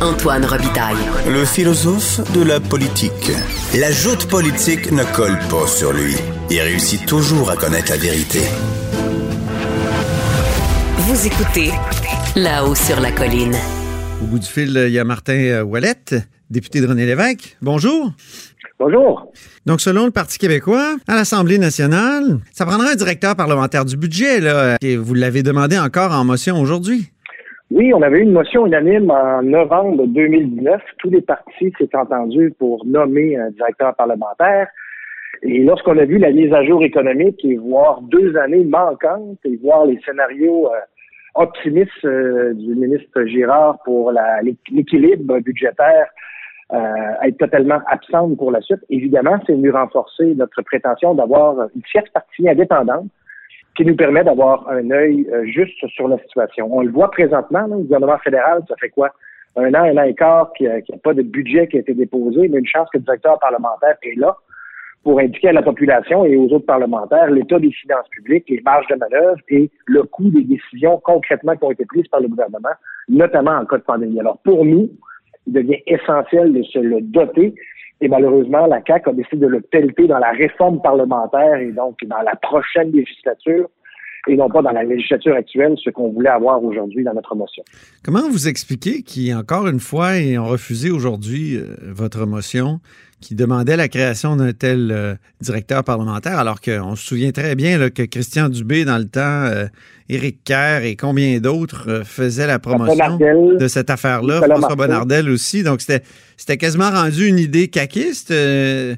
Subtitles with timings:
[0.00, 0.96] Antoine Robitaille.
[1.28, 3.30] Le philosophe de la politique.
[3.78, 6.14] La joute politique ne colle pas sur lui.
[6.50, 8.40] Il réussit toujours à connaître la vérité.
[10.98, 11.70] Vous écoutez
[12.34, 13.54] là-haut sur la colline.
[14.22, 16.16] Au bout du fil, il y a Martin euh, Ouellette,
[16.50, 17.56] député de René Lévesque.
[17.62, 18.12] Bonjour.
[18.78, 19.32] Bonjour.
[19.66, 24.40] Donc, selon le Parti québécois, à l'Assemblée nationale, ça prendra un directeur parlementaire du budget,
[24.40, 27.10] là, et vous l'avez demandé encore en motion aujourd'hui.
[27.76, 30.80] Oui, on avait eu une motion unanime en novembre 2019.
[30.98, 34.68] Tous les partis s'étaient entendus pour nommer un directeur parlementaire.
[35.42, 39.56] Et lorsqu'on a vu la mise à jour économique et voir deux années manquantes et
[39.56, 40.78] voir les scénarios euh,
[41.34, 44.12] optimistes euh, du ministre Girard pour
[44.70, 46.06] l'équilibre budgétaire
[46.72, 46.76] euh,
[47.24, 52.08] être totalement absente pour la suite, évidemment, c'est venu renforcer notre prétention d'avoir une tierce
[52.10, 53.08] partie indépendante
[53.76, 56.68] qui nous permet d'avoir un œil euh, juste sur la situation.
[56.70, 59.10] On le voit présentement, là, le gouvernement fédéral, ça fait quoi?
[59.56, 61.80] Un an, un an et quart qu'il n'y a, a pas de budget qui a
[61.80, 64.36] été déposé, mais une chance que le directeur parlementaire est là
[65.04, 68.86] pour indiquer à la population et aux autres parlementaires l'état des finances publiques, les marges
[68.88, 72.70] de manœuvre et le coût des décisions concrètement qui ont été prises par le gouvernement,
[73.08, 74.18] notamment en cas de pandémie.
[74.18, 74.90] Alors pour nous,
[75.46, 77.54] il devient essentiel de se le doter
[78.00, 81.96] et malheureusement, la CAQ a décidé de le pelleter dans la réforme parlementaire et donc
[82.06, 83.68] dans la prochaine législature
[84.26, 87.62] et non pas dans la législature actuelle, ce qu'on voulait avoir aujourd'hui dans notre motion.
[88.02, 89.02] Comment vous expliquez
[89.34, 92.80] encore une fois, ont refusé aujourd'hui euh, votre motion
[93.24, 97.78] qui demandait la création d'un tel euh, directeur parlementaire, alors qu'on se souvient très bien
[97.78, 99.66] là, que Christian Dubé, dans le temps, euh,
[100.10, 104.76] Éric Kerr et combien d'autres euh, faisaient la promotion de cette affaire-là, François.
[104.76, 105.62] Bonnardel aussi.
[105.62, 106.04] Donc, c'était
[106.36, 108.30] c'était quasiment rendu une idée caquiste.
[108.30, 108.96] Oui.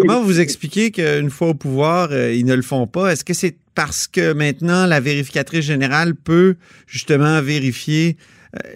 [0.00, 3.12] Comment vous expliquez qu'une fois au pouvoir, ils ne le font pas?
[3.12, 8.16] Est-ce que c'est parce que maintenant, la vérificatrice générale peut justement vérifier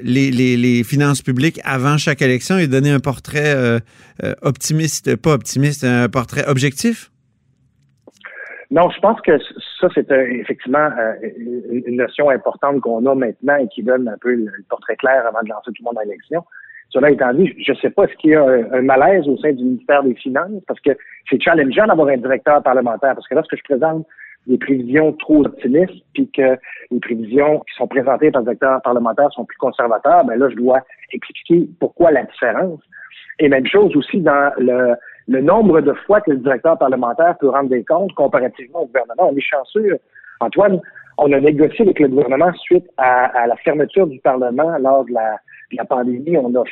[0.03, 3.79] les, les- les finances publiques avant chaque élection et donner un portrait euh,
[4.23, 7.11] euh, optimiste, pas optimiste, un portrait objectif?
[8.71, 9.33] Non, je pense que
[9.81, 11.13] ça, c'est euh, effectivement euh,
[11.87, 15.43] une notion importante qu'on a maintenant et qui donne un peu le portrait clair avant
[15.43, 16.43] de lancer tout le monde à l'élection.
[16.91, 19.53] Cela étant dit, je ne sais pas est-ce qu'il y a un, malaise au sein
[19.53, 20.91] du ministère des Finances, parce que
[21.29, 24.07] c'est challengeant d'avoir un directeur parlementaire, parce que lorsque je présente
[24.47, 26.57] des prévisions trop optimistes, puis que
[26.91, 30.57] les prévisions qui sont présentées par le directeur parlementaire sont plus conservateurs, ben là, je
[30.57, 30.81] dois
[31.13, 32.81] expliquer pourquoi la différence.
[33.39, 34.95] Et même chose aussi dans le,
[35.29, 39.31] le nombre de fois que le directeur parlementaire peut rendre des comptes comparativement au gouvernement.
[39.33, 39.99] On est chanceux.
[40.41, 40.81] Antoine,
[41.19, 45.13] on a négocié avec le gouvernement suite à, à la fermeture du Parlement lors de
[45.13, 45.39] la,
[45.73, 46.37] de la pandémie.
[46.37, 46.65] On a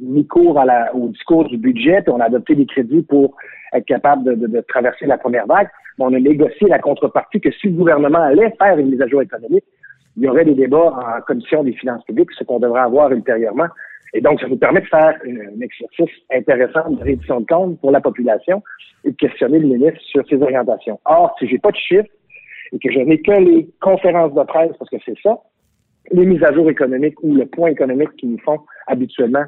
[0.00, 3.36] mis cours à la- au discours du budget, puis on a adopté des crédits pour
[3.72, 5.68] être capable de, de- de traverser la première vague.
[5.98, 9.22] On a négocié la contrepartie que si le gouvernement allait faire une mise à jour
[9.22, 9.64] économique,
[10.16, 13.68] il y aurait des débats en commission des finances publiques, ce qu'on devrait avoir ultérieurement.
[14.14, 17.80] Et donc, ça nous permet de faire euh, un exercice intéressant de réduction de compte
[17.80, 18.62] pour la population
[19.04, 20.98] et de questionner le ministre sur ses orientations.
[21.04, 22.08] Or, si j'ai pas de chiffres
[22.72, 25.38] et que je n'ai que les conférences de presse, parce que c'est ça,
[26.10, 29.44] les mises à jour économiques ou le point économique qu'ils nous font habituellement,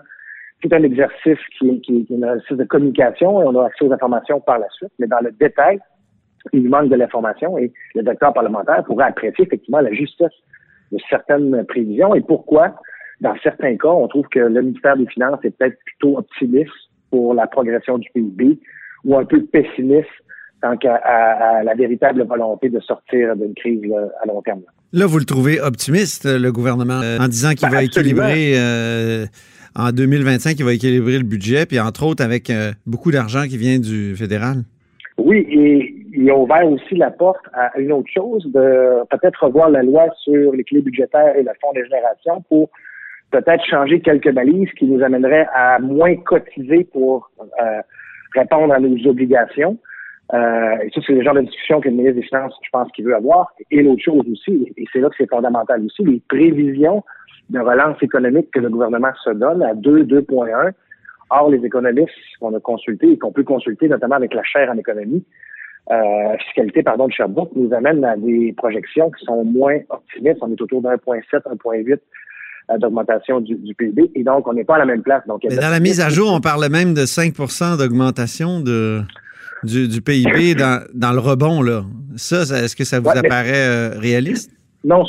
[0.62, 3.86] c'est un exercice qui, qui, qui est un exercice de communication et on a accès
[3.86, 4.92] aux informations par la suite.
[4.98, 5.80] Mais dans le détail,
[6.52, 10.32] il manque de l'information et le docteur parlementaire pourrait apprécier effectivement la justesse
[10.92, 12.74] de certaines prévisions et pourquoi,
[13.20, 16.70] dans certains cas, on trouve que le ministère des Finances est peut-être plutôt optimiste
[17.10, 18.58] pour la progression du PIB
[19.04, 20.08] ou un peu pessimiste
[20.62, 24.60] tant qu'à à- à la véritable volonté de sortir d'une crise là, à long terme.
[24.92, 28.24] Là, vous le trouvez optimiste, le gouvernement, euh, en disant qu'il Ben, va absolument.
[28.26, 29.26] équilibrer euh,
[29.76, 33.56] en 2025, il va équilibrer le budget, puis entre autres avec euh, beaucoup d'argent qui
[33.56, 34.64] vient du fédéral.
[35.16, 39.70] Oui, et il a ouvert aussi la porte à une autre chose, de peut-être revoir
[39.70, 42.70] la loi sur l'équilibre budgétaire et le fonds des générations pour
[43.30, 47.80] peut-être changer quelques balises qui nous amèneraient à moins cotiser pour euh,
[48.34, 49.78] répondre à nos obligations.
[50.32, 52.90] Euh, et ça, c'est le genre de discussion que le ministre des Finances, je pense,
[52.92, 53.52] qu'il veut avoir.
[53.70, 57.04] Et l'autre chose aussi, et c'est là que c'est fondamental aussi, les prévisions
[57.50, 60.72] de relance économique que le gouvernement se donne à 2, 2.1.
[61.32, 62.10] Or, les économistes
[62.40, 65.24] qu'on a consultés et qu'on peut consulter, notamment avec la chaire en économie,
[65.90, 70.38] euh, fiscalité pardon, de Sherbrooke, nous amènent à des projections qui sont moins optimistes.
[70.40, 71.98] On est autour de 1.7, 1.8
[72.70, 74.12] euh, d'augmentation du, du, PIB.
[74.14, 75.26] Et donc, on n'est pas à la même place.
[75.26, 79.00] Donc, Mais dans la mise à jour, on parle même de 5% d'augmentation de,
[79.64, 81.62] du, du, PIB dans, dans, le rebond.
[81.62, 81.82] Là.
[82.16, 84.52] Ça, est-ce que ça vous ouais, apparaît euh, réaliste?
[84.84, 85.04] Non,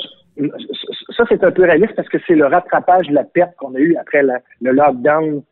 [1.16, 3.80] ça, c'est un peu réaliste parce que c'est le rattrapage de la perte qu'on a
[3.80, 5.44] eue après la, le lockdown,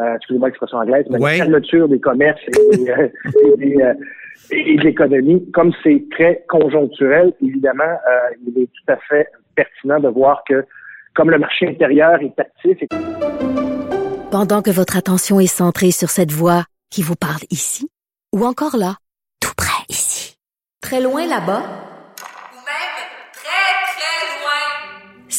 [0.00, 1.38] euh, excusez-moi l'expression anglaise, mais ouais.
[1.38, 3.08] la fermeture des commerces et, euh,
[3.44, 3.94] et, des, euh,
[4.50, 5.50] et de l'économie.
[5.52, 10.64] Comme c'est très conjoncturel, évidemment, euh, il est tout à fait pertinent de voir que
[11.14, 12.82] comme le marché intérieur est actif.
[12.82, 12.88] Et...
[14.30, 17.88] Pendant que votre attention est centrée sur cette voix qui vous parle ici,
[18.32, 18.96] ou encore là,
[19.40, 20.36] tout près ici,
[20.80, 21.62] très loin là-bas,
[22.52, 22.94] ou même
[23.32, 25.28] très, très loin,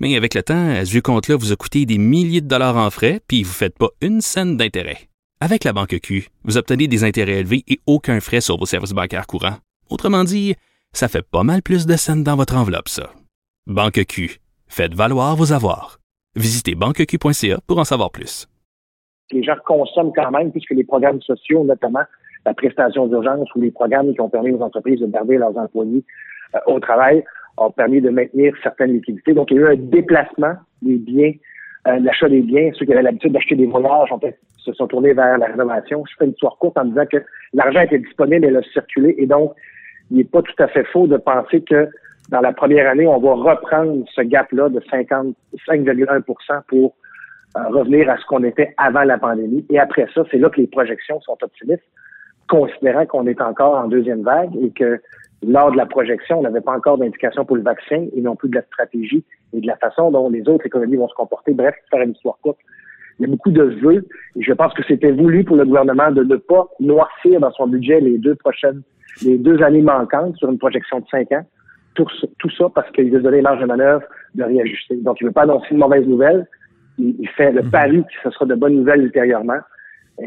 [0.00, 2.88] Mais avec le temps, ce vieux compte-là vous a coûté des milliers de dollars en
[2.88, 5.08] frais, puis vous ne faites pas une scène d'intérêt.
[5.42, 8.92] Avec la Banque Q, vous obtenez des intérêts élevés et aucun frais sur vos services
[8.92, 9.56] bancaires courants.
[9.90, 10.54] Autrement dit,
[10.92, 13.10] ça fait pas mal plus de scènes dans votre enveloppe, ça.
[13.66, 14.38] Banque Q.
[14.68, 15.98] Faites valoir vos avoirs.
[16.34, 18.48] Visitez banqueq.ca pour en savoir plus.
[19.32, 22.04] Les gens consomment quand même, puisque les programmes sociaux, notamment
[22.46, 26.04] la prestation d'urgence ou les programmes qui ont permis aux entreprises de garder leurs employés
[26.54, 27.24] euh, au travail,
[27.56, 29.32] ont permis de maintenir certaines liquidités.
[29.32, 31.32] Donc, il y a eu un déplacement des biens,
[31.88, 32.70] euh, l'achat des biens.
[32.74, 34.20] Ceux qui avaient l'habitude d'acheter des voyages ont
[34.58, 36.04] se sont tournés vers la rénovation.
[36.08, 37.18] Je fais une histoire courte en disant que
[37.54, 39.14] l'argent était disponible et il a circulé.
[39.18, 39.54] Et donc,
[40.10, 41.88] il n'est pas tout à fait faux de penser que
[42.28, 46.94] dans la première année, on va reprendre ce gap-là de 55,1% pour
[47.56, 49.66] euh, revenir à ce qu'on était avant la pandémie.
[49.70, 51.82] Et après ça, c'est là que les projections sont optimistes,
[52.48, 55.00] considérant qu'on est encore en deuxième vague et que
[55.42, 58.48] lors de la projection, on n'avait pas encore d'indication pour le vaccin et non plus
[58.48, 61.52] de la stratégie et de la façon dont les autres économies vont se comporter.
[61.54, 62.58] Bref, faire une histoire courte.
[63.18, 64.06] Il y a beaucoup de vœux
[64.36, 67.66] et je pense que c'était voulu pour le gouvernement de ne pas noircir dans son
[67.66, 68.82] budget les deux prochaines,
[69.22, 71.44] les deux années manquantes sur une projection de cinq ans.
[71.94, 72.06] Tout,
[72.38, 74.04] tout ça parce qu'il veut donner marge de manœuvre
[74.34, 74.96] de réajuster.
[74.96, 76.46] Donc, il ne veut pas annoncer une mauvaise nouvelle.
[76.98, 79.58] Il, il fait le pari que ce sera de bonnes nouvelles ultérieurement.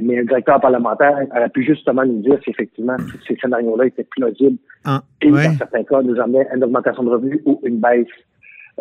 [0.01, 4.07] Mais le directeur parlementaire aurait pu justement nous dire si effectivement tous ces scénarios-là étaient
[4.09, 5.47] plausibles ah, et ouais.
[5.47, 8.07] dans certains cas nous amenaient à une augmentation de revenus ou une baisse,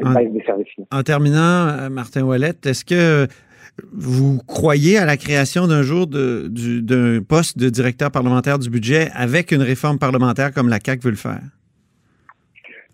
[0.00, 0.68] une en, baisse des services.
[0.90, 3.26] En terminant, euh, Martin Ouellet, est-ce que
[3.92, 9.52] vous croyez à la création d'un jour d'un poste de directeur parlementaire du budget avec
[9.52, 11.40] une réforme parlementaire comme la CAQ veut le faire?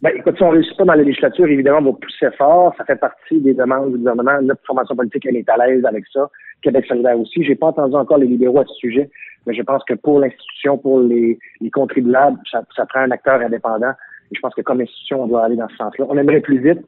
[0.00, 2.72] Ben, écoute, si on ne réussit pas dans la législature, évidemment, on va pousser fort.
[2.78, 4.40] Ça fait partie des demandes du gouvernement.
[4.42, 6.30] Notre formation politique, elle est à l'aise avec ça.
[6.62, 7.44] Québec solidaire aussi.
[7.44, 9.10] J'ai pas entendu encore les libéraux à ce sujet,
[9.46, 13.40] mais je pense que pour l'institution, pour les, les contribuables, ça, ça, prend un acteur
[13.40, 13.92] indépendant.
[14.30, 16.06] Et je pense que comme institution, on doit aller dans ce sens-là.
[16.08, 16.80] On aimerait plus vite,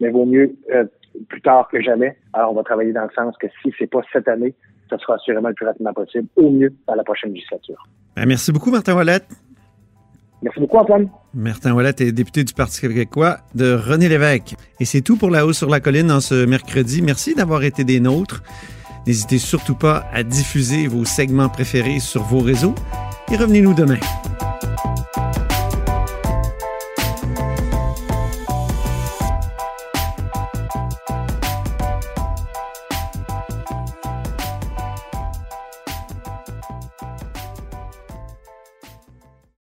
[0.00, 0.84] mais vaut mieux euh,
[1.28, 2.16] plus tard que jamais.
[2.32, 4.54] Alors, on va travailler dans le sens que si c'est pas cette année,
[4.88, 7.88] ça sera assurément le plus rapidement possible, au mieux dans la prochaine législature.
[8.14, 9.22] Ben, merci beaucoup, Martin Wallet.
[10.42, 11.08] Merci beaucoup, Antoine.
[11.34, 14.54] Martin Wallet est député du Parti québécois de René Lévesque.
[14.80, 17.02] Et c'est tout pour La Hausse sur la Colline en ce mercredi.
[17.02, 18.42] Merci d'avoir été des nôtres.
[19.06, 22.74] N'hésitez surtout pas à diffuser vos segments préférés sur vos réseaux
[23.30, 23.98] et revenez-nous demain.